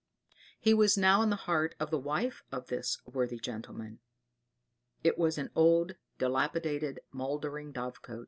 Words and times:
He 0.59 0.73
was 0.73 0.97
now 0.97 1.21
in 1.21 1.29
the 1.29 1.35
heart 1.45 1.75
of 1.79 1.91
the 1.91 1.99
wife 1.99 2.41
of 2.51 2.69
this 2.69 2.97
worthy 3.05 3.37
gentleman. 3.37 3.99
It 5.03 5.15
was 5.15 5.37
an 5.37 5.51
old, 5.55 5.93
dilapidated, 6.17 7.01
mouldering 7.11 7.71
dovecot. 7.71 8.19